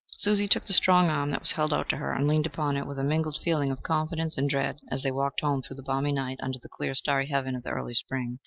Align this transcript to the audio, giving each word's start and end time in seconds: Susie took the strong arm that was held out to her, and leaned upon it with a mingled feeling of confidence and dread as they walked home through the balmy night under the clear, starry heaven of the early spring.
Susie 0.17 0.47
took 0.47 0.65
the 0.65 0.73
strong 0.73 1.11
arm 1.11 1.29
that 1.29 1.41
was 1.41 1.51
held 1.51 1.71
out 1.71 1.87
to 1.87 1.97
her, 1.97 2.11
and 2.11 2.27
leaned 2.27 2.47
upon 2.47 2.75
it 2.75 2.87
with 2.87 2.97
a 2.97 3.03
mingled 3.03 3.37
feeling 3.43 3.69
of 3.69 3.83
confidence 3.83 4.35
and 4.35 4.49
dread 4.49 4.79
as 4.89 5.03
they 5.03 5.11
walked 5.11 5.41
home 5.41 5.61
through 5.61 5.75
the 5.75 5.83
balmy 5.83 6.11
night 6.11 6.39
under 6.41 6.57
the 6.57 6.67
clear, 6.67 6.95
starry 6.95 7.27
heaven 7.27 7.55
of 7.55 7.61
the 7.61 7.69
early 7.69 7.93
spring. 7.93 8.39